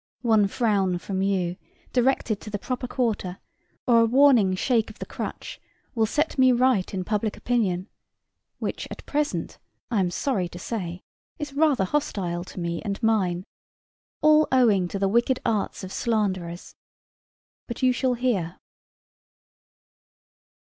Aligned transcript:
One 0.23 0.47
frown 0.47 0.97
from 0.97 1.21
you, 1.21 1.57
directed 1.93 2.41
to 2.41 2.49
the 2.49 2.57
proper 2.57 2.87
quarter, 2.87 3.37
or 3.85 3.99
a 3.99 4.05
warning 4.07 4.55
shake 4.55 4.89
of 4.89 4.97
the 4.97 5.05
crutch, 5.05 5.61
will 5.93 6.07
set 6.07 6.39
me 6.39 6.51
right 6.51 6.91
in 6.91 7.03
public 7.03 7.37
opinion, 7.37 7.87
which 8.57 8.87
at 8.89 9.05
present, 9.05 9.59
I 9.91 9.99
am 9.99 10.09
sorry 10.09 10.49
to 10.49 10.57
say, 10.57 11.03
is 11.37 11.53
rather 11.53 11.83
hostile 11.85 12.43
to 12.45 12.59
me 12.59 12.81
and 12.81 12.97
mine 13.03 13.43
all 14.21 14.47
owing 14.51 14.87
to 14.87 14.97
the 14.97 15.07
wicked 15.07 15.39
arts 15.45 15.83
of 15.83 15.93
slanderers. 15.93 16.73
But 17.67 17.83
you 17.83 17.93
shall 17.93 18.15
hear. 18.15 18.59